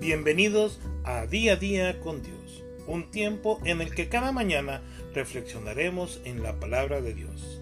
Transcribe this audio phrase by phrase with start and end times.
[0.00, 4.80] Bienvenidos a Día a Día con Dios, un tiempo en el que cada mañana
[5.12, 7.60] reflexionaremos en la palabra de Dios.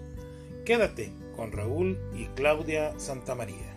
[0.65, 3.75] Quédate con Raúl y Claudia Santamaría.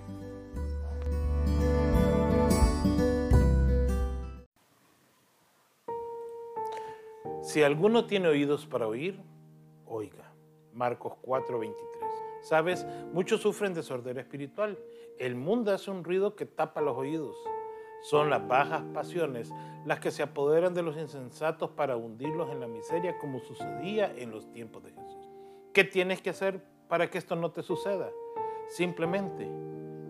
[7.43, 9.19] Si alguno tiene oídos para oír,
[9.87, 10.33] oiga.
[10.73, 11.75] Marcos 4:23.
[12.43, 13.83] Sabes, muchos sufren de
[14.21, 14.79] espiritual.
[15.19, 17.37] El mundo hace un ruido que tapa los oídos.
[18.03, 19.53] Son las bajas pasiones
[19.85, 24.31] las que se apoderan de los insensatos para hundirlos en la miseria como sucedía en
[24.31, 25.31] los tiempos de Jesús.
[25.73, 28.11] ¿Qué tienes que hacer para que esto no te suceda?
[28.69, 29.49] Simplemente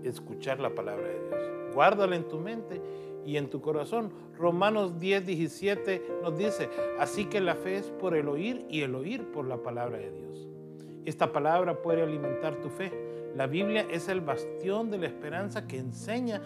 [0.03, 1.75] escuchar la palabra de Dios.
[1.75, 2.81] Guárdala en tu mente
[3.25, 4.13] y en tu corazón.
[4.39, 8.95] Romanos 10, 17 nos dice, así que la fe es por el oír y el
[8.95, 10.49] oír por la palabra de Dios.
[11.05, 12.93] Esta palabra puede alimentar tu fe.
[13.37, 16.43] La Biblia es el bastión de la esperanza que enseña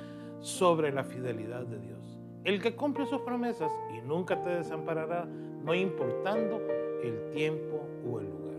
[0.46, 1.98] sobre la fidelidad de Dios.
[2.44, 6.60] El que cumple sus promesas y nunca te desamparará, no importando
[7.02, 8.54] el tiempo o el lugar.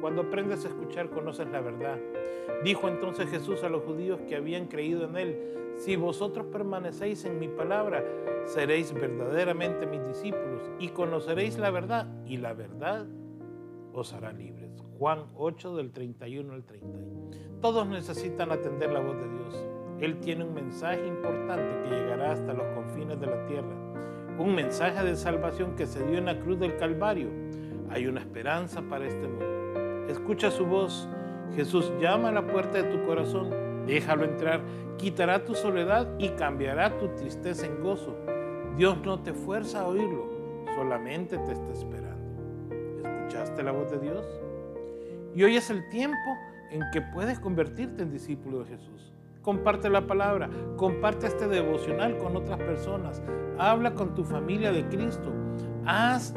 [0.00, 2.00] Cuando aprendes a escuchar, conoces la verdad.
[2.64, 5.38] Dijo entonces Jesús a los judíos que habían creído en él,
[5.76, 8.04] si vosotros permanecéis en mi palabra,
[8.44, 13.06] seréis verdaderamente mis discípulos y conoceréis la verdad y la verdad
[13.92, 14.82] os hará libres.
[14.98, 16.98] Juan 8 del 31 al 30.
[17.60, 19.73] Todos necesitan atender la voz de Dios.
[20.00, 23.74] Él tiene un mensaje importante que llegará hasta los confines de la tierra.
[24.38, 27.28] Un mensaje de salvación que se dio en la cruz del Calvario.
[27.90, 30.06] Hay una esperanza para este mundo.
[30.08, 31.08] Escucha su voz.
[31.54, 33.50] Jesús llama a la puerta de tu corazón.
[33.86, 34.60] Déjalo entrar.
[34.98, 38.16] Quitará tu soledad y cambiará tu tristeza en gozo.
[38.76, 42.14] Dios no te fuerza a oírlo, solamente te está esperando.
[43.04, 44.26] ¿Escuchaste la voz de Dios?
[45.34, 46.36] Y hoy es el tiempo
[46.72, 49.12] en que puedes convertirte en discípulo de Jesús.
[49.44, 53.20] Comparte la palabra, comparte este devocional con otras personas,
[53.58, 55.30] habla con tu familia de Cristo,
[55.84, 56.32] haz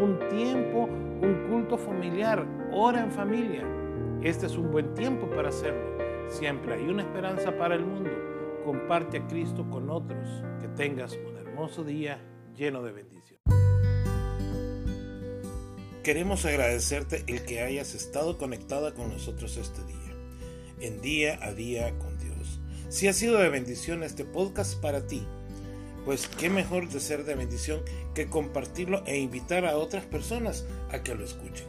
[0.00, 3.66] un tiempo, un culto familiar, ora en familia.
[4.22, 5.98] Este es un buen tiempo para hacerlo.
[6.28, 8.10] Siempre hay una esperanza para el mundo.
[8.64, 10.28] Comparte a Cristo con otros.
[10.60, 12.20] Que tengas un hermoso día
[12.54, 13.40] lleno de bendición.
[16.04, 20.14] Queremos agradecerte el que hayas estado conectada con nosotros este día,
[20.78, 22.11] en día a día con.
[22.92, 25.26] Si ha sido de bendición este podcast para ti,
[26.04, 27.80] pues qué mejor de ser de bendición
[28.14, 31.66] que compartirlo e invitar a otras personas a que lo escuchen.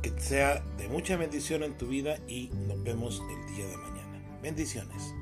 [0.00, 4.40] Que sea de mucha bendición en tu vida y nos vemos el día de mañana.
[4.42, 5.12] Bendiciones.